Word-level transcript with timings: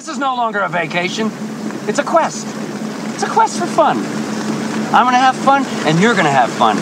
this 0.00 0.08
is 0.08 0.16
no 0.18 0.34
longer 0.34 0.60
a 0.60 0.68
vacation. 0.70 1.30
It's 1.86 1.98
a 1.98 2.02
quest. 2.02 2.46
It's 3.12 3.22
a 3.22 3.28
quest 3.28 3.58
for 3.58 3.66
fun. 3.66 3.98
I'm 4.94 5.04
gonna 5.04 5.18
have 5.18 5.36
fun, 5.36 5.62
and 5.86 6.00
you're 6.00 6.14
gonna 6.14 6.30
have 6.30 6.48
fun. 6.48 6.78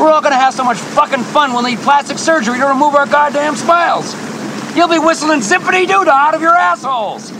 We're 0.00 0.10
all 0.10 0.22
gonna 0.22 0.36
have 0.36 0.54
so 0.54 0.64
much 0.64 0.78
fucking 0.78 1.22
fun 1.22 1.52
we'll 1.52 1.64
need 1.64 1.80
plastic 1.80 2.16
surgery 2.16 2.58
to 2.58 2.64
remove 2.64 2.94
our 2.94 3.04
goddamn 3.04 3.56
smiles. 3.56 4.14
You'll 4.74 4.88
be 4.88 4.98
whistling 4.98 5.40
zippity 5.40 5.86
doo 5.86 6.08
out 6.08 6.34
of 6.34 6.40
your 6.40 6.56
assholes. 6.56 7.30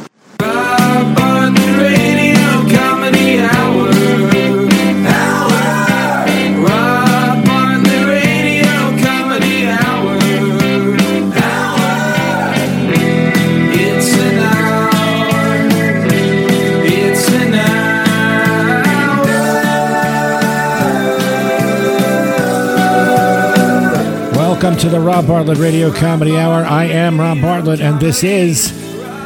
Welcome 24.62 24.78
to 24.82 24.90
the 24.90 25.00
Rob 25.00 25.26
Bartlett 25.26 25.58
Radio 25.58 25.92
Comedy 25.92 26.36
Hour. 26.36 26.64
I 26.64 26.84
am 26.84 27.18
Rob 27.18 27.40
Bartlett, 27.40 27.80
and 27.80 27.98
this 27.98 28.22
is 28.22 28.72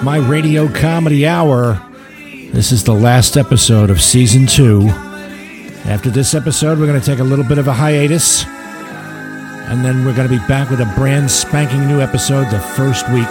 my 0.02 0.16
Radio 0.16 0.66
Comedy 0.66 1.27
Hour. 1.27 1.74
This 2.54 2.72
is 2.72 2.84
the 2.84 2.94
last 2.94 3.36
episode 3.36 3.91
of 3.91 4.00
season 4.00 4.46
two. 4.46 4.88
After 5.84 6.08
this 6.08 6.32
episode, 6.32 6.78
we're 6.78 6.86
going 6.86 6.98
to 6.98 7.04
take 7.04 7.18
a 7.18 7.22
little 7.22 7.44
bit 7.44 7.58
of 7.58 7.68
a 7.68 7.74
hiatus, 7.74 8.46
and 8.46 9.84
then 9.84 10.06
we're 10.06 10.16
going 10.16 10.27
to 10.27 10.34
be 10.34 10.42
back 10.48 10.70
with 10.70 10.80
a 10.80 10.91
brand 10.96 11.30
spanking 11.30 11.86
new 11.86 12.00
episode 12.00 12.50
the 12.50 12.60
first 12.74 13.06
week 13.10 13.28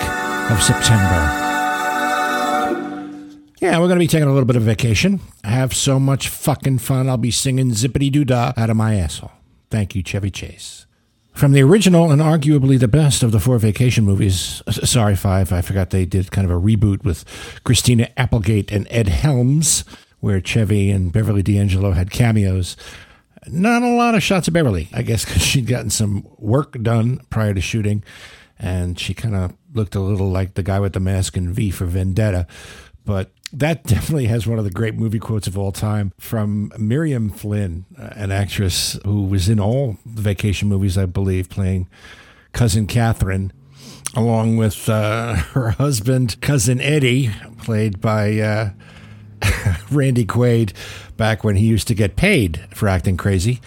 of 0.51 0.61
September. 0.61 1.25
Yeah, 3.61 3.79
we're 3.79 3.87
going 3.87 3.97
to 3.97 4.03
be 4.03 4.07
taking 4.07 4.27
a 4.27 4.31
little 4.31 4.45
bit 4.45 4.57
of 4.57 4.61
vacation. 4.61 5.21
I 5.43 5.49
Have 5.49 5.73
so 5.73 5.99
much 5.99 6.29
fucking 6.29 6.77
fun. 6.77 7.09
I'll 7.09 7.17
be 7.17 7.31
singing 7.31 7.71
zippity 7.71 8.11
doo 8.11 8.25
dah 8.25 8.53
out 8.55 8.69
of 8.69 8.77
my 8.77 8.93
asshole. 8.93 9.31
Thank 9.71 9.95
you, 9.95 10.03
Chevy 10.03 10.29
Chase. 10.29 10.85
From 11.35 11.51
the 11.51 11.61
original 11.63 12.11
and 12.11 12.21
arguably 12.21 12.79
the 12.79 12.87
best 12.87 13.21
of 13.21 13.33
the 13.33 13.41
four 13.41 13.59
vacation 13.59 14.05
movies, 14.05 14.61
sorry, 14.69 15.17
five, 15.17 15.51
I 15.51 15.59
forgot 15.59 15.89
they 15.89 16.05
did 16.05 16.31
kind 16.31 16.49
of 16.49 16.57
a 16.57 16.59
reboot 16.59 17.03
with 17.03 17.25
Christina 17.65 18.09
Applegate 18.15 18.71
and 18.71 18.87
Ed 18.89 19.09
Helms, 19.09 19.83
where 20.21 20.39
Chevy 20.39 20.89
and 20.91 21.11
Beverly 21.11 21.43
D'Angelo 21.43 21.91
had 21.91 22.09
cameos. 22.09 22.77
Not 23.47 23.83
a 23.83 23.93
lot 23.93 24.15
of 24.15 24.23
shots 24.23 24.47
of 24.47 24.53
Beverly, 24.53 24.87
I 24.93 25.01
guess, 25.01 25.25
because 25.25 25.41
she'd 25.41 25.67
gotten 25.67 25.89
some 25.89 26.25
work 26.37 26.81
done 26.81 27.19
prior 27.29 27.53
to 27.53 27.59
shooting, 27.59 28.01
and 28.57 28.97
she 28.97 29.13
kind 29.13 29.35
of 29.35 29.57
looked 29.73 29.93
a 29.93 29.99
little 29.99 30.29
like 30.29 30.53
the 30.53 30.63
guy 30.63 30.79
with 30.79 30.93
the 30.93 31.01
mask 31.01 31.35
in 31.35 31.51
V 31.51 31.69
for 31.69 31.85
Vendetta. 31.85 32.47
But 33.03 33.31
that 33.53 33.83
definitely 33.83 34.25
has 34.25 34.47
one 34.47 34.57
of 34.57 34.65
the 34.65 34.71
great 34.71 34.95
movie 34.95 35.19
quotes 35.19 35.47
of 35.47 35.57
all 35.57 35.71
time 35.71 36.11
from 36.19 36.71
Miriam 36.77 37.29
Flynn, 37.29 37.85
uh, 37.97 38.09
an 38.15 38.31
actress 38.31 38.99
who 39.05 39.23
was 39.23 39.49
in 39.49 39.59
all 39.59 39.97
the 40.05 40.21
vacation 40.21 40.67
movies, 40.67 40.97
I 40.97 41.05
believe, 41.05 41.49
playing 41.49 41.87
cousin 42.53 42.87
Catherine, 42.87 43.53
along 44.15 44.57
with 44.57 44.89
uh, 44.89 45.35
her 45.53 45.71
husband, 45.71 46.39
cousin 46.41 46.81
Eddie, 46.81 47.31
played 47.59 48.01
by 48.01 48.39
uh, 48.39 48.69
Randy 49.91 50.25
Quaid, 50.25 50.73
back 51.17 51.43
when 51.43 51.55
he 51.55 51.65
used 51.65 51.87
to 51.87 51.95
get 51.95 52.15
paid 52.15 52.67
for 52.73 52.87
acting 52.87 53.17
crazy. 53.17 53.61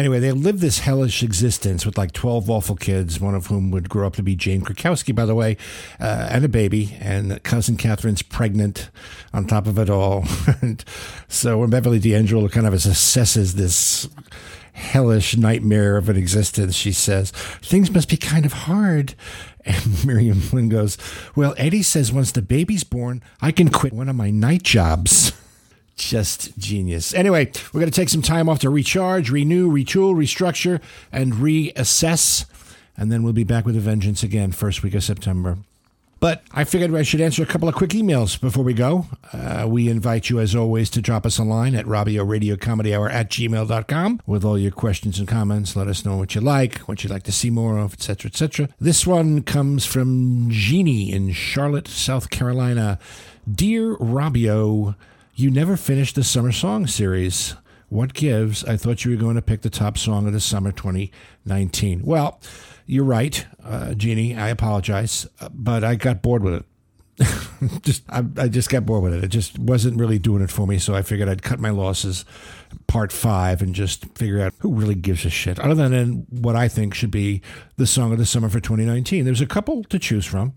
Anyway, 0.00 0.18
they 0.18 0.32
live 0.32 0.60
this 0.60 0.78
hellish 0.78 1.22
existence 1.22 1.84
with 1.84 1.98
like 1.98 2.12
12 2.12 2.48
awful 2.48 2.74
kids, 2.74 3.20
one 3.20 3.34
of 3.34 3.48
whom 3.48 3.70
would 3.70 3.90
grow 3.90 4.06
up 4.06 4.16
to 4.16 4.22
be 4.22 4.34
Jane 4.34 4.62
Krakowski, 4.62 5.14
by 5.14 5.26
the 5.26 5.34
way, 5.34 5.58
uh, 6.00 6.26
and 6.30 6.42
a 6.42 6.48
baby. 6.48 6.96
And 7.00 7.42
cousin 7.42 7.76
Catherine's 7.76 8.22
pregnant 8.22 8.88
on 9.34 9.44
top 9.44 9.66
of 9.66 9.78
it 9.78 9.90
all. 9.90 10.24
and 10.62 10.82
so 11.28 11.58
when 11.58 11.68
Beverly 11.68 11.98
D'Angelo 11.98 12.48
kind 12.48 12.66
of 12.66 12.72
assesses 12.72 13.56
this 13.56 14.08
hellish 14.72 15.36
nightmare 15.36 15.98
of 15.98 16.08
an 16.08 16.16
existence, 16.16 16.76
she 16.76 16.92
says, 16.92 17.30
Things 17.60 17.90
must 17.90 18.08
be 18.08 18.16
kind 18.16 18.46
of 18.46 18.54
hard. 18.54 19.14
And 19.66 20.06
Miriam 20.06 20.40
Flynn 20.40 20.70
goes, 20.70 20.96
Well, 21.36 21.54
Eddie 21.58 21.82
says 21.82 22.10
once 22.10 22.32
the 22.32 22.40
baby's 22.40 22.82
born, 22.84 23.22
I 23.42 23.52
can 23.52 23.68
quit 23.68 23.92
one 23.92 24.08
of 24.08 24.16
my 24.16 24.30
night 24.30 24.62
jobs. 24.62 25.34
Just 26.00 26.56
genius. 26.56 27.12
Anyway, 27.12 27.52
we're 27.72 27.80
going 27.80 27.90
to 27.90 27.94
take 27.94 28.08
some 28.08 28.22
time 28.22 28.48
off 28.48 28.60
to 28.60 28.70
recharge, 28.70 29.30
renew, 29.30 29.70
retool, 29.70 30.14
restructure, 30.14 30.80
and 31.12 31.34
reassess. 31.34 32.46
And 32.96 33.12
then 33.12 33.22
we'll 33.22 33.34
be 33.34 33.44
back 33.44 33.66
with 33.66 33.76
a 33.76 33.80
vengeance 33.80 34.22
again, 34.22 34.52
first 34.52 34.82
week 34.82 34.94
of 34.94 35.04
September. 35.04 35.58
But 36.18 36.42
I 36.52 36.64
figured 36.64 36.94
I 36.94 37.02
should 37.02 37.20
answer 37.20 37.42
a 37.42 37.46
couple 37.46 37.68
of 37.68 37.74
quick 37.74 37.90
emails 37.90 38.40
before 38.40 38.64
we 38.64 38.72
go. 38.72 39.06
Uh, 39.32 39.66
we 39.68 39.90
invite 39.90 40.30
you, 40.30 40.40
as 40.40 40.54
always, 40.54 40.88
to 40.90 41.02
drop 41.02 41.26
us 41.26 41.38
a 41.38 41.44
line 41.44 41.74
at 41.74 41.84
Robio 41.84 42.26
Radio 42.26 42.56
Comedy 42.56 42.94
Hour 42.94 43.10
at 43.10 43.30
gmail.com 43.30 44.22
with 44.26 44.42
all 44.42 44.58
your 44.58 44.70
questions 44.70 45.18
and 45.18 45.28
comments. 45.28 45.76
Let 45.76 45.86
us 45.86 46.04
know 46.04 46.16
what 46.16 46.34
you 46.34 46.40
like, 46.40 46.78
what 46.80 47.04
you'd 47.04 47.12
like 47.12 47.24
to 47.24 47.32
see 47.32 47.50
more 47.50 47.78
of, 47.78 47.92
etc., 47.92 48.30
etc. 48.30 48.68
This 48.80 49.06
one 49.06 49.42
comes 49.42 49.84
from 49.84 50.48
Jeannie 50.50 51.12
in 51.12 51.32
Charlotte, 51.32 51.88
South 51.88 52.30
Carolina. 52.30 52.98
Dear 53.50 53.96
Robio, 53.96 54.94
you 55.34 55.50
never 55.50 55.76
finished 55.76 56.14
the 56.16 56.24
summer 56.24 56.52
song 56.52 56.86
series. 56.86 57.54
What 57.88 58.14
gives? 58.14 58.64
I 58.64 58.76
thought 58.76 59.04
you 59.04 59.10
were 59.10 59.16
going 59.16 59.36
to 59.36 59.42
pick 59.42 59.62
the 59.62 59.70
top 59.70 59.98
song 59.98 60.26
of 60.26 60.32
the 60.32 60.40
summer 60.40 60.70
2019. 60.70 62.02
Well, 62.04 62.40
you're 62.86 63.04
right, 63.04 63.46
uh, 63.64 63.94
Jeannie. 63.94 64.36
I 64.36 64.48
apologize, 64.48 65.26
uh, 65.40 65.48
but 65.52 65.82
I 65.82 65.94
got 65.96 66.22
bored 66.22 66.42
with 66.42 66.54
it. 66.54 66.64
just 67.82 68.02
I, 68.08 68.24
I 68.36 68.48
just 68.48 68.70
got 68.70 68.86
bored 68.86 69.02
with 69.02 69.14
it. 69.14 69.24
It 69.24 69.28
just 69.28 69.58
wasn't 69.58 69.98
really 69.98 70.18
doing 70.18 70.42
it 70.42 70.50
for 70.50 70.66
me. 70.66 70.78
So 70.78 70.94
I 70.94 71.02
figured 71.02 71.28
I'd 71.28 71.42
cut 71.42 71.60
my 71.60 71.70
losses, 71.70 72.24
part 72.86 73.12
five, 73.12 73.60
and 73.60 73.74
just 73.74 74.06
figure 74.16 74.40
out 74.40 74.54
who 74.58 74.72
really 74.72 74.94
gives 74.94 75.24
a 75.24 75.30
shit, 75.30 75.58
other 75.58 75.88
than 75.88 76.26
what 76.30 76.56
I 76.56 76.68
think 76.68 76.94
should 76.94 77.10
be 77.10 77.42
the 77.76 77.86
song 77.86 78.12
of 78.12 78.18
the 78.18 78.26
summer 78.26 78.48
for 78.48 78.60
2019. 78.60 79.24
There's 79.24 79.40
a 79.40 79.46
couple 79.46 79.84
to 79.84 79.98
choose 79.98 80.26
from: 80.26 80.54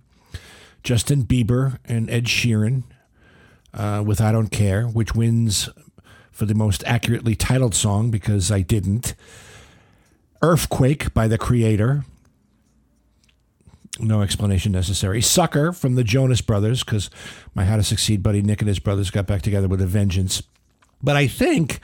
Justin 0.83 1.23
Bieber 1.23 1.79
and 1.85 2.09
Ed 2.09 2.25
Sheeran 2.25 2.83
uh, 3.73 4.03
with 4.05 4.21
"I 4.21 4.31
Don't 4.31 4.49
Care," 4.51 4.85
which 4.85 5.15
wins 5.15 5.69
for 6.31 6.45
the 6.45 6.55
most 6.55 6.83
accurately 6.85 7.35
titled 7.35 7.75
song 7.75 8.11
because 8.11 8.51
I 8.51 8.61
didn't. 8.61 9.15
Earthquake 10.41 11.13
by 11.13 11.27
the 11.27 11.37
Creator. 11.37 12.03
No 13.99 14.21
explanation 14.21 14.71
necessary. 14.71 15.21
Sucker 15.21 15.71
from 15.71 15.95
the 15.95 16.03
Jonas 16.03 16.41
Brothers, 16.41 16.83
because 16.83 17.09
my 17.53 17.65
How 17.65 17.77
to 17.77 17.83
Succeed 17.83 18.23
buddy 18.23 18.41
Nick 18.41 18.61
and 18.61 18.67
his 18.67 18.79
brothers 18.79 19.11
got 19.11 19.27
back 19.27 19.43
together 19.43 19.67
with 19.67 19.81
a 19.81 19.85
vengeance. 19.85 20.41
But 21.01 21.15
I 21.15 21.27
think 21.27 21.79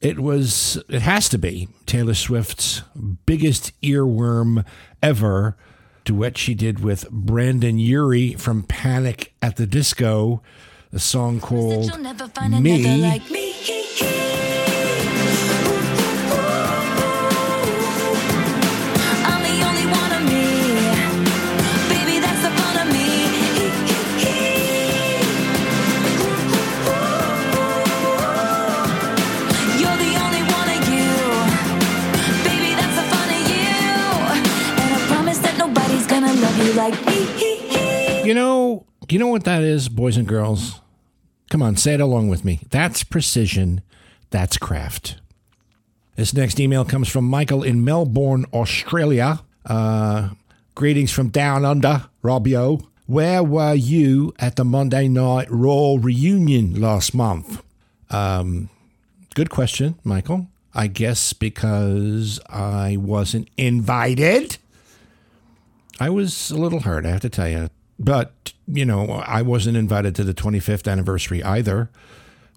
it 0.00 0.20
was, 0.20 0.82
it 0.88 1.02
has 1.02 1.28
to 1.30 1.38
be 1.38 1.68
Taylor 1.84 2.14
Swift's 2.14 2.82
biggest 3.26 3.78
earworm 3.82 4.64
ever 5.02 5.56
duet 6.04 6.38
she 6.38 6.54
did 6.54 6.80
with 6.80 7.10
Brendon 7.10 7.78
Urie 7.78 8.34
from 8.34 8.62
Panic 8.62 9.34
at 9.42 9.56
the 9.56 9.66
Disco, 9.66 10.42
a 10.92 10.98
song 10.98 11.40
called 11.40 11.86
You'll 11.86 11.98
never 11.98 12.28
find 12.28 12.60
Me. 12.62 12.84
another 12.84 13.02
like 13.08 13.30
me. 13.30 13.52
I'm 19.24 19.42
the 19.42 19.56
only 19.68 19.86
one 20.00 20.12
of 20.18 20.22
me. 20.30 20.44
Baby, 21.88 22.18
that's 22.20 22.42
the 22.42 22.50
fun 22.58 22.76
of 22.82 22.92
me. 22.92 23.08
You're 29.80 29.98
the 30.06 30.12
only 30.24 30.42
one 30.58 30.68
of 30.76 30.82
you. 30.94 31.10
Baby, 32.46 32.70
that's 32.78 32.96
the 33.00 33.06
fun 33.12 33.28
of 33.38 33.42
you. 33.50 33.74
And 34.82 34.90
I 34.94 35.00
promise 35.08 35.38
that 35.40 35.54
nobody's 35.58 36.06
gonna 36.06 36.32
love 36.44 36.56
you 36.64 36.72
like 36.74 36.98
me. 37.06 38.22
You 38.26 38.34
know, 38.34 38.86
you 39.08 39.18
know 39.18 39.28
what 39.28 39.44
that 39.44 39.62
is, 39.62 39.88
boys 39.88 40.16
and 40.16 40.28
girls? 40.28 40.81
Come 41.52 41.60
on, 41.60 41.76
say 41.76 41.92
it 41.92 42.00
along 42.00 42.28
with 42.28 42.46
me. 42.46 42.60
That's 42.70 43.04
precision. 43.04 43.82
That's 44.30 44.56
craft. 44.56 45.16
This 46.16 46.32
next 46.32 46.58
email 46.58 46.82
comes 46.82 47.10
from 47.10 47.26
Michael 47.26 47.62
in 47.62 47.84
Melbourne, 47.84 48.46
Australia. 48.54 49.42
Uh, 49.66 50.30
greetings 50.74 51.12
from 51.12 51.28
down 51.28 51.66
under, 51.66 52.06
Robio. 52.24 52.86
Where 53.04 53.42
were 53.42 53.74
you 53.74 54.32
at 54.38 54.56
the 54.56 54.64
Monday 54.64 55.08
Night 55.08 55.46
Raw 55.50 55.98
reunion 56.00 56.80
last 56.80 57.12
month? 57.12 57.62
Um, 58.08 58.70
good 59.34 59.50
question, 59.50 59.96
Michael. 60.04 60.46
I 60.72 60.86
guess 60.86 61.34
because 61.34 62.40
I 62.48 62.96
wasn't 62.96 63.48
invited. 63.58 64.56
I 66.00 66.08
was 66.08 66.50
a 66.50 66.56
little 66.56 66.80
hurt, 66.80 67.04
I 67.04 67.10
have 67.10 67.20
to 67.20 67.28
tell 67.28 67.50
you. 67.50 67.68
But, 68.02 68.52
you 68.66 68.84
know, 68.84 69.10
I 69.10 69.42
wasn't 69.42 69.76
invited 69.76 70.16
to 70.16 70.24
the 70.24 70.34
25th 70.34 70.90
anniversary 70.90 71.40
either, 71.42 71.88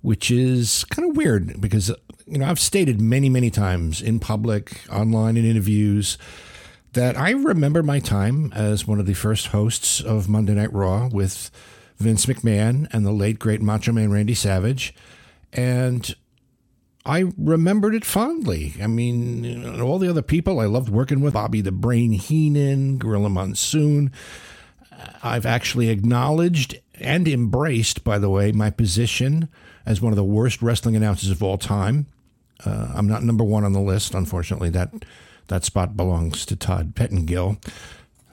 which 0.01 0.31
is 0.31 0.83
kind 0.85 1.07
of 1.07 1.15
weird 1.15 1.61
because, 1.61 1.89
you 2.25 2.39
know, 2.39 2.47
I've 2.47 2.59
stated 2.59 2.99
many, 2.99 3.29
many 3.29 3.51
times 3.51 4.01
in 4.01 4.19
public, 4.19 4.81
online, 4.91 5.37
in 5.37 5.45
interviews 5.45 6.17
that 6.93 7.15
I 7.15 7.31
remember 7.31 7.83
my 7.83 7.99
time 7.99 8.51
as 8.55 8.87
one 8.87 8.99
of 8.99 9.05
the 9.05 9.13
first 9.13 9.47
hosts 9.47 10.01
of 10.01 10.27
Monday 10.27 10.55
Night 10.55 10.73
Raw 10.73 11.09
with 11.09 11.51
Vince 11.97 12.25
McMahon 12.25 12.87
and 12.91 13.05
the 13.05 13.11
late 13.11 13.37
great 13.37 13.61
Macho 13.61 13.91
Man 13.91 14.11
Randy 14.11 14.33
Savage, 14.33 14.95
and 15.53 16.15
I 17.05 17.25
remembered 17.37 17.93
it 17.93 18.03
fondly. 18.03 18.73
I 18.81 18.87
mean, 18.87 19.79
all 19.79 19.99
the 19.99 20.09
other 20.09 20.23
people 20.23 20.59
I 20.59 20.65
loved 20.65 20.89
working 20.89 21.21
with 21.21 21.33
Bobby 21.35 21.61
the 21.61 21.71
Brain 21.71 22.13
Heenan, 22.13 22.97
Gorilla 22.97 23.29
Monsoon. 23.29 24.11
I've 25.23 25.45
actually 25.45 25.89
acknowledged 25.89 26.79
and 26.99 27.27
embraced, 27.27 28.03
by 28.03 28.19
the 28.19 28.29
way, 28.29 28.51
my 28.51 28.69
position 28.69 29.49
as 29.85 30.01
one 30.01 30.11
of 30.11 30.17
the 30.17 30.23
worst 30.23 30.61
wrestling 30.61 30.95
announcers 30.95 31.29
of 31.29 31.43
all 31.43 31.57
time. 31.57 32.07
Uh, 32.65 32.91
I'm 32.95 33.07
not 33.07 33.23
number 33.23 33.43
one 33.43 33.63
on 33.63 33.73
the 33.73 33.81
list, 33.81 34.13
unfortunately. 34.13 34.69
That 34.69 35.05
that 35.47 35.63
spot 35.63 35.97
belongs 35.97 36.45
to 36.47 36.55
Todd 36.55 36.95
Pettengill, 36.95 37.57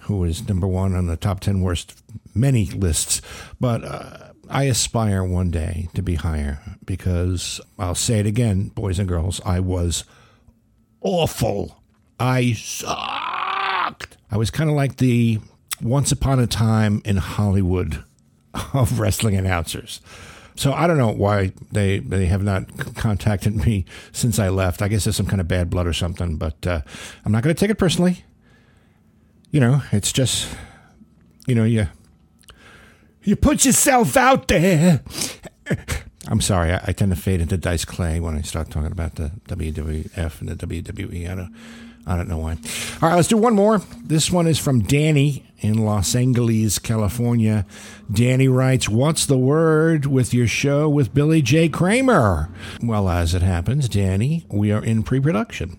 who 0.00 0.24
is 0.24 0.48
number 0.48 0.66
one 0.66 0.94
on 0.94 1.06
the 1.06 1.16
top 1.16 1.40
ten 1.40 1.60
worst 1.60 2.02
many 2.34 2.66
lists. 2.66 3.20
But 3.60 3.84
uh, 3.84 4.32
I 4.48 4.64
aspire 4.64 5.24
one 5.24 5.50
day 5.50 5.88
to 5.94 6.02
be 6.02 6.14
higher 6.14 6.60
because 6.84 7.60
I'll 7.78 7.94
say 7.94 8.20
it 8.20 8.26
again, 8.26 8.68
boys 8.68 8.98
and 8.98 9.08
girls, 9.08 9.40
I 9.44 9.60
was 9.60 10.04
awful. 11.00 11.82
I 12.20 12.52
sucked. 12.52 14.16
I 14.30 14.36
was 14.36 14.50
kind 14.50 14.70
of 14.70 14.76
like 14.76 14.96
the 14.96 15.40
once 15.82 16.12
upon 16.12 16.38
a 16.38 16.46
time 16.46 17.02
in 17.04 17.16
Hollywood 17.16 18.04
of 18.72 18.98
wrestling 19.00 19.36
announcers. 19.36 20.00
So 20.54 20.72
I 20.72 20.86
don't 20.86 20.98
know 20.98 21.10
why 21.10 21.52
they 21.70 21.98
they 21.98 22.26
have 22.26 22.42
not 22.42 22.94
contacted 22.94 23.56
me 23.56 23.84
since 24.12 24.38
I 24.38 24.48
left. 24.48 24.82
I 24.82 24.88
guess 24.88 25.04
there's 25.04 25.16
some 25.16 25.26
kind 25.26 25.40
of 25.40 25.48
bad 25.48 25.70
blood 25.70 25.86
or 25.86 25.92
something, 25.92 26.36
but 26.36 26.66
uh, 26.66 26.82
I'm 27.24 27.32
not 27.32 27.42
going 27.42 27.54
to 27.54 27.58
take 27.58 27.70
it 27.70 27.78
personally. 27.78 28.24
You 29.50 29.60
know, 29.60 29.82
it's 29.92 30.12
just 30.12 30.54
you 31.46 31.54
know 31.54 31.64
you 31.64 31.88
you 33.22 33.36
put 33.36 33.64
yourself 33.64 34.16
out 34.16 34.48
there. 34.48 35.02
I'm 36.28 36.40
sorry, 36.40 36.72
I, 36.72 36.80
I 36.88 36.92
tend 36.92 37.14
to 37.14 37.20
fade 37.20 37.40
into 37.40 37.56
Dice 37.56 37.84
Clay 37.84 38.20
when 38.20 38.36
I 38.36 38.42
start 38.42 38.70
talking 38.70 38.92
about 38.92 39.16
the 39.16 39.32
WWF 39.48 40.40
and 40.40 40.48
the 40.48 40.66
WWE. 40.66 41.30
I 41.30 41.34
don't, 41.34 41.54
I 42.06 42.16
don't 42.16 42.28
know 42.28 42.38
why. 42.38 42.52
All 43.00 43.08
right, 43.08 43.16
let's 43.16 43.28
do 43.28 43.36
one 43.36 43.54
more. 43.54 43.80
This 44.04 44.30
one 44.30 44.46
is 44.46 44.58
from 44.58 44.80
Danny 44.80 45.46
in 45.60 45.78
Los 45.84 46.14
Angeles, 46.14 46.78
California. 46.78 47.64
Danny 48.12 48.48
writes, 48.48 48.88
What's 48.88 49.24
the 49.24 49.38
word 49.38 50.06
with 50.06 50.34
your 50.34 50.48
show 50.48 50.88
with 50.88 51.14
Billy 51.14 51.42
J. 51.42 51.68
Kramer? 51.68 52.48
Well, 52.82 53.08
as 53.08 53.34
it 53.34 53.42
happens, 53.42 53.88
Danny, 53.88 54.44
we 54.48 54.72
are 54.72 54.84
in 54.84 55.04
pre 55.04 55.20
production. 55.20 55.78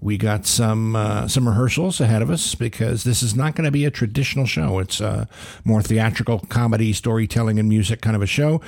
We 0.00 0.18
got 0.18 0.44
some 0.44 0.96
uh, 0.96 1.28
some 1.28 1.48
rehearsals 1.48 1.98
ahead 1.98 2.20
of 2.20 2.28
us 2.28 2.54
because 2.54 3.04
this 3.04 3.22
is 3.22 3.34
not 3.34 3.54
going 3.54 3.64
to 3.64 3.70
be 3.70 3.86
a 3.86 3.90
traditional 3.90 4.44
show. 4.44 4.78
It's 4.78 5.00
a 5.00 5.28
more 5.64 5.80
theatrical 5.80 6.40
comedy, 6.40 6.92
storytelling, 6.92 7.58
and 7.58 7.70
music 7.70 8.02
kind 8.02 8.14
of 8.14 8.20
a 8.20 8.26
show. 8.26 8.60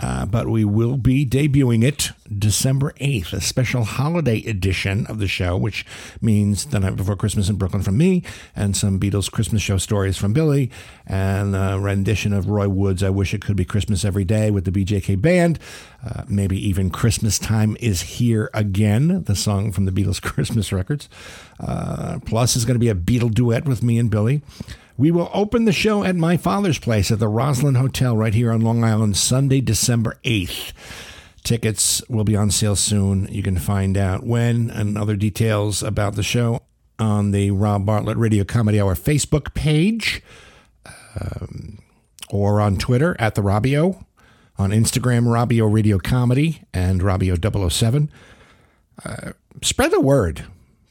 Uh, 0.00 0.26
but 0.26 0.48
we 0.48 0.64
will 0.64 0.96
be 0.96 1.24
debuting 1.24 1.84
it 1.84 2.10
December 2.36 2.92
8th, 3.00 3.32
a 3.32 3.40
special 3.40 3.84
holiday 3.84 4.38
edition 4.44 5.06
of 5.06 5.18
the 5.18 5.26
show, 5.26 5.56
which 5.56 5.84
means 6.20 6.66
The 6.66 6.80
Night 6.80 6.96
Before 6.96 7.16
Christmas 7.16 7.48
in 7.48 7.56
Brooklyn 7.56 7.82
from 7.82 7.96
me, 7.96 8.22
and 8.54 8.76
some 8.76 9.00
Beatles 9.00 9.30
Christmas 9.30 9.62
show 9.62 9.78
stories 9.78 10.16
from 10.16 10.32
Billy, 10.32 10.70
and 11.06 11.56
a 11.56 11.78
rendition 11.80 12.32
of 12.32 12.48
Roy 12.48 12.68
Wood's 12.68 13.02
I 13.02 13.10
Wish 13.10 13.34
It 13.34 13.42
Could 13.42 13.56
Be 13.56 13.64
Christmas 13.64 14.04
Every 14.04 14.24
Day 14.24 14.50
with 14.50 14.64
the 14.64 14.70
BJK 14.70 15.20
Band. 15.20 15.58
Uh, 16.04 16.22
maybe 16.28 16.56
even 16.68 16.90
Christmas 16.90 17.38
Time 17.38 17.76
is 17.80 18.02
Here 18.02 18.50
Again, 18.54 19.24
the 19.24 19.36
song 19.36 19.72
from 19.72 19.84
the 19.84 19.92
Beatles 19.92 20.22
Christmas 20.22 20.72
records. 20.72 21.08
Uh, 21.58 22.20
plus, 22.24 22.56
is 22.56 22.64
going 22.64 22.76
to 22.76 22.78
be 22.78 22.88
a 22.88 22.94
Beatle 22.94 23.32
duet 23.32 23.66
with 23.66 23.82
me 23.82 23.98
and 23.98 24.10
Billy. 24.10 24.42
We 24.96 25.10
will 25.10 25.30
open 25.32 25.64
the 25.64 25.72
show 25.72 26.04
at 26.04 26.14
my 26.14 26.36
father's 26.36 26.78
place 26.78 27.10
at 27.10 27.18
the 27.18 27.28
Roslyn 27.28 27.74
Hotel 27.74 28.16
right 28.16 28.34
here 28.34 28.52
on 28.52 28.60
Long 28.60 28.84
Island, 28.84 29.16
Sunday, 29.16 29.60
December 29.60 30.18
8th. 30.24 30.72
Tickets 31.42 32.02
will 32.08 32.24
be 32.24 32.36
on 32.36 32.50
sale 32.50 32.76
soon. 32.76 33.26
You 33.30 33.42
can 33.42 33.58
find 33.58 33.96
out 33.96 34.24
when 34.24 34.70
and 34.70 34.96
other 34.96 35.16
details 35.16 35.82
about 35.82 36.14
the 36.14 36.22
show 36.22 36.62
on 36.98 37.30
the 37.30 37.50
Rob 37.50 37.86
Bartlett 37.86 38.18
Radio 38.18 38.44
Comedy 38.44 38.80
Hour 38.80 38.94
Facebook 38.94 39.54
page 39.54 40.22
um, 41.18 41.78
or 42.28 42.60
on 42.60 42.76
Twitter 42.76 43.16
at 43.18 43.34
the 43.34 43.42
Robio, 43.42 44.04
on 44.58 44.70
Instagram, 44.70 45.24
Robio 45.24 45.72
Radio 45.72 45.98
Comedy 45.98 46.62
and 46.74 47.00
Robio 47.00 47.70
007. 47.70 48.10
Uh, 49.04 49.32
spread 49.62 49.90
the 49.90 50.00
word. 50.00 50.44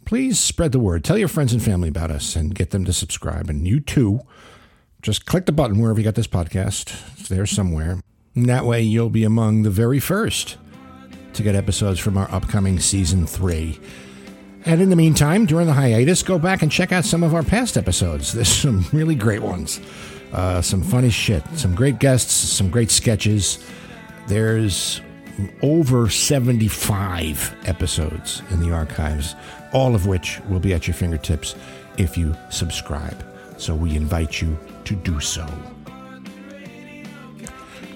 Please 0.05 0.39
spread 0.39 0.71
the 0.71 0.79
word. 0.79 1.03
Tell 1.03 1.17
your 1.17 1.27
friends 1.27 1.53
and 1.53 1.63
family 1.63 1.89
about 1.89 2.09
us 2.09 2.35
and 2.35 2.55
get 2.55 2.71
them 2.71 2.83
to 2.85 2.93
subscribe. 2.93 3.49
And 3.49 3.67
you 3.67 3.79
too, 3.79 4.21
just 5.03 5.27
click 5.27 5.45
the 5.45 5.51
button 5.51 5.79
wherever 5.79 5.99
you 5.99 6.03
got 6.03 6.15
this 6.15 6.27
podcast. 6.27 6.99
It's 7.19 7.29
there 7.29 7.45
somewhere. 7.45 8.01
And 8.35 8.47
that 8.47 8.65
way 8.65 8.81
you'll 8.81 9.09
be 9.09 9.23
among 9.23 9.63
the 9.63 9.69
very 9.69 9.99
first 9.99 10.57
to 11.33 11.43
get 11.43 11.55
episodes 11.55 11.99
from 11.99 12.17
our 12.17 12.29
upcoming 12.31 12.79
season 12.79 13.25
three. 13.25 13.79
And 14.65 14.81
in 14.81 14.89
the 14.89 14.95
meantime, 14.95 15.45
during 15.45 15.67
the 15.67 15.73
hiatus, 15.73 16.21
go 16.21 16.37
back 16.37 16.61
and 16.61 16.71
check 16.71 16.91
out 16.91 17.05
some 17.05 17.23
of 17.23 17.33
our 17.33 17.43
past 17.43 17.77
episodes. 17.77 18.33
There's 18.33 18.47
some 18.49 18.85
really 18.91 19.15
great 19.15 19.41
ones. 19.41 19.79
Uh, 20.31 20.61
some 20.61 20.83
funny 20.83 21.09
shit, 21.09 21.43
some 21.55 21.73
great 21.73 21.99
guests, 21.99 22.33
some 22.33 22.69
great 22.69 22.91
sketches. 22.91 23.65
There's 24.27 25.01
over 25.63 26.09
75 26.09 27.55
episodes 27.65 28.43
in 28.51 28.59
the 28.59 28.71
archives, 28.71 29.35
all 29.73 29.95
of 29.95 30.05
which 30.05 30.39
will 30.49 30.59
be 30.59 30.73
at 30.73 30.87
your 30.87 30.93
fingertips 30.93 31.55
if 31.97 32.17
you 32.17 32.35
subscribe. 32.49 33.25
So 33.57 33.73
we 33.73 33.95
invite 33.95 34.41
you 34.41 34.57
to 34.85 34.95
do 34.95 35.19
so. 35.19 35.47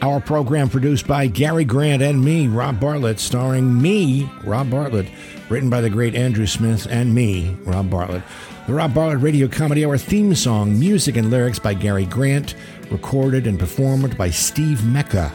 Our 0.04 0.20
program 0.20 0.68
produced 0.68 1.08
by 1.08 1.28
Gary 1.28 1.64
Grant 1.64 2.02
and 2.02 2.22
me, 2.22 2.50
Rob 2.50 2.78
Bartlett, 2.78 3.22
starring 3.22 3.82
me, 3.82 4.30
Rob 4.44 4.70
Bartlett, 4.70 5.08
written 5.48 5.70
by 5.70 5.80
the 5.80 5.90
great 5.90 6.14
Andrew 6.14 6.46
Smith 6.46 6.86
and 6.90 7.16
me, 7.16 7.56
Rob 7.62 7.90
Bartlett. 7.90 8.22
The 8.68 8.74
Rob 8.74 8.94
Bartlett 8.94 9.22
Radio 9.22 9.48
Comedy 9.48 9.86
Hour 9.86 9.98
theme 9.98 10.36
song, 10.36 10.78
music 10.78 11.16
and 11.16 11.32
lyrics 11.32 11.58
by 11.58 11.74
Gary 11.74 12.06
Grant, 12.06 12.56
recorded 12.92 13.48
and 13.48 13.58
performed 13.58 14.18
by 14.18 14.30
Steve 14.30 14.86
Mecca. 14.86 15.32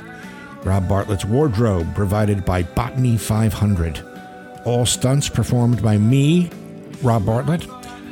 Rob 0.64 0.86
Bartlett's 0.86 1.24
wardrobe 1.24 1.94
provided 1.94 2.44
by 2.44 2.62
Botany 2.62 3.16
500. 3.16 4.04
All 4.66 4.84
stunts 4.84 5.30
performed 5.30 5.82
by 5.82 5.96
me, 5.96 6.50
Rob 7.00 7.24
Bartlett. 7.24 7.66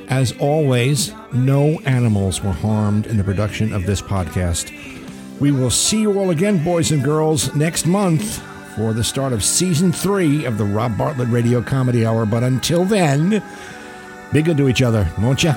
As 0.08 0.32
always, 0.38 1.12
no 1.34 1.78
animals 1.80 2.42
were 2.42 2.52
harmed 2.52 3.06
in 3.08 3.18
the 3.18 3.24
production 3.24 3.74
of 3.74 3.84
this 3.84 4.00
podcast. 4.00 4.95
We 5.38 5.52
will 5.52 5.70
see 5.70 6.00
you 6.00 6.18
all 6.18 6.30
again, 6.30 6.64
boys 6.64 6.92
and 6.92 7.04
girls, 7.04 7.54
next 7.54 7.84
month 7.84 8.42
for 8.74 8.94
the 8.94 9.04
start 9.04 9.34
of 9.34 9.44
season 9.44 9.92
three 9.92 10.46
of 10.46 10.56
the 10.56 10.64
Rob 10.64 10.96
Bartlett 10.96 11.28
Radio 11.28 11.60
Comedy 11.60 12.06
Hour. 12.06 12.24
But 12.24 12.42
until 12.42 12.86
then, 12.86 13.42
be 14.32 14.40
good 14.40 14.56
to 14.56 14.66
each 14.66 14.80
other, 14.80 15.06
won't 15.18 15.44
you? 15.44 15.52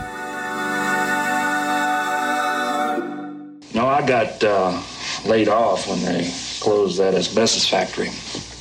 No, 3.74 3.88
I 3.88 4.04
got 4.06 4.44
uh, 4.44 4.82
laid 5.26 5.48
off 5.48 5.88
when 5.88 6.04
they 6.04 6.30
closed 6.60 7.00
that 7.00 7.14
asbestos 7.14 7.66
factory. 7.66 8.10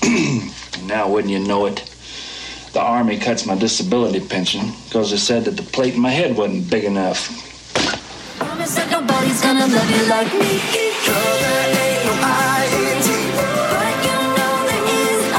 now, 0.87 1.09
wouldn't 1.09 1.33
you 1.33 1.41
know 1.41 1.67
it, 1.67 1.79
the 2.73 2.81
Army 2.81 3.19
cuts 3.19 3.45
my 3.45 3.57
disability 3.57 4.21
pension 4.21 4.71
because 4.85 5.11
they 5.11 5.17
said 5.17 5.47
that 5.47 5.57
the 5.57 5.65
plate 5.65 5.95
in 5.95 6.01
my 6.01 6.11
head 6.11 6.37
wasn't 6.37 6.71
big 6.71 6.85
enough. 6.85 7.48
Nobody's 8.69 9.41
gonna 9.41 9.67
love 9.67 9.91
you 9.91 10.05
like 10.11 10.33
me. 10.35 10.61
But 13.73 13.97
you 14.05 14.19
know 14.37 14.53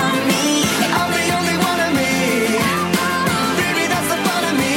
on 0.02 0.18
me. 0.30 0.66
I'm 0.98 1.10
the 1.14 1.26
only 1.38 1.58
one 1.70 1.80
of 1.86 1.92
me. 1.94 2.10
Baby, 3.62 3.86
that's 3.86 4.10
the 4.10 4.18
fun 4.26 4.44
of 4.50 4.56
me. 4.58 4.74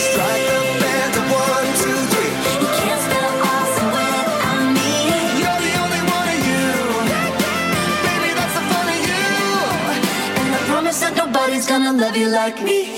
Strike 0.00 0.46
the 0.48 0.60
band 0.80 1.12
to 1.12 1.22
one, 1.28 1.68
two, 1.80 1.98
three. 2.08 2.32
You 2.56 2.68
can't 2.80 3.04
without 3.04 4.64
me. 4.76 4.88
You're 5.40 5.60
the 5.66 5.74
only 5.84 6.02
one 6.16 6.28
of 6.34 6.40
you. 6.48 6.64
Baby, 8.08 8.30
that's 8.32 8.54
the 8.56 8.64
fun 8.70 8.86
of 8.96 9.00
you. 9.08 9.24
And 10.40 10.48
I 10.56 10.60
promise 10.72 11.00
that 11.00 11.14
nobody's 11.16 11.66
gonna 11.66 11.92
love 11.92 12.16
you 12.16 12.28
like 12.28 12.62
me. 12.62 12.89